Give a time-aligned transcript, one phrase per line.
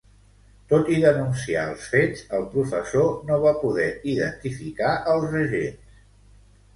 [0.69, 5.93] Tot i denunciar els fets, el professor no va poder identificar els agents.